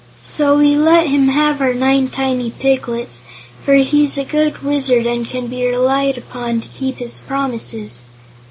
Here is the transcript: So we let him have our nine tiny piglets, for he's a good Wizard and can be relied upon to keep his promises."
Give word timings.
So 0.23 0.57
we 0.57 0.75
let 0.75 1.05
him 1.05 1.27
have 1.27 1.61
our 1.61 1.75
nine 1.75 2.07
tiny 2.07 2.49
piglets, 2.49 3.21
for 3.63 3.75
he's 3.75 4.17
a 4.17 4.23
good 4.25 4.63
Wizard 4.63 5.05
and 5.05 5.27
can 5.29 5.45
be 5.45 5.63
relied 5.63 6.17
upon 6.17 6.59
to 6.61 6.67
keep 6.67 6.95
his 6.97 7.19
promises." 7.19 8.03